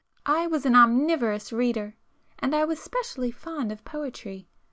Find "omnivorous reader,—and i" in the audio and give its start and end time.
0.73-2.65